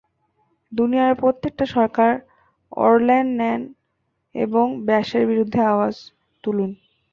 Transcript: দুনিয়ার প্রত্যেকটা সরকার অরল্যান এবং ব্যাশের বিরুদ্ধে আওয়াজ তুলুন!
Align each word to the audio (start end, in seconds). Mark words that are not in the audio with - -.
দুনিয়ার 0.71 1.13
প্রত্যেকটা 1.15 1.65
সরকার 1.75 2.11
অরল্যান 2.81 3.61
এবং 4.35 4.65
ব্যাশের 4.87 5.23
বিরুদ্ধে 5.29 5.59
আওয়াজ 5.71 5.95
তুলুন! 6.43 6.71